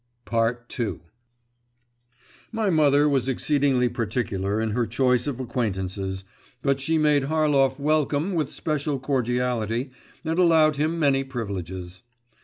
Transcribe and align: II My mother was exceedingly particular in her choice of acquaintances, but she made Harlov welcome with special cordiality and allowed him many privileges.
II 0.33 1.01
My 2.51 2.71
mother 2.71 3.07
was 3.07 3.29
exceedingly 3.29 3.87
particular 3.87 4.59
in 4.59 4.71
her 4.71 4.87
choice 4.87 5.27
of 5.27 5.39
acquaintances, 5.39 6.23
but 6.63 6.79
she 6.79 6.97
made 6.97 7.25
Harlov 7.25 7.77
welcome 7.77 8.33
with 8.33 8.51
special 8.51 8.99
cordiality 8.99 9.91
and 10.25 10.39
allowed 10.39 10.77
him 10.77 10.97
many 10.97 11.23
privileges. 11.23 12.01